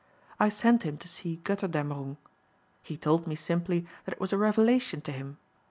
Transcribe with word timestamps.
I 0.39 0.49
sent 0.49 0.81
him 0.81 0.97
to 0.97 1.07
see 1.07 1.39
Götterdämmerung. 1.43 2.17
He 2.81 2.97
told 2.97 3.27
me 3.27 3.35
simply 3.35 3.85
that 4.05 4.13
it 4.13 4.19
was 4.19 4.33
a 4.33 4.37
revelation 4.39 4.99
to 5.01 5.11
him. 5.11 5.37